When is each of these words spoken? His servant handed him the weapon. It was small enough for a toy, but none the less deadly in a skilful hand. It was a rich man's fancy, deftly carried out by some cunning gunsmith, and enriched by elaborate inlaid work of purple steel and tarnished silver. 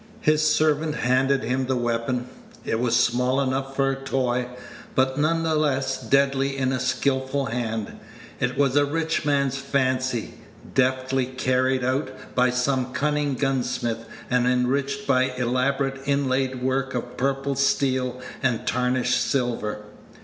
His 0.21 0.41
servant 0.41 0.95
handed 0.95 1.43
him 1.43 1.67
the 1.67 1.75
weapon. 1.75 2.25
It 2.65 2.79
was 2.79 2.95
small 2.95 3.39
enough 3.39 3.75
for 3.75 3.91
a 3.91 3.95
toy, 4.03 4.47
but 4.95 5.19
none 5.19 5.43
the 5.43 5.53
less 5.53 6.01
deadly 6.01 6.57
in 6.57 6.71
a 6.71 6.79
skilful 6.79 7.45
hand. 7.45 7.99
It 8.39 8.57
was 8.57 8.75
a 8.75 8.83
rich 8.83 9.25
man's 9.27 9.59
fancy, 9.59 10.33
deftly 10.73 11.27
carried 11.27 11.83
out 11.85 12.09
by 12.33 12.49
some 12.49 12.93
cunning 12.93 13.35
gunsmith, 13.35 14.05
and 14.27 14.47
enriched 14.47 15.05
by 15.05 15.33
elaborate 15.37 16.01
inlaid 16.07 16.63
work 16.63 16.95
of 16.95 17.15
purple 17.15 17.53
steel 17.53 18.19
and 18.41 18.65
tarnished 18.65 19.21
silver. 19.21 19.83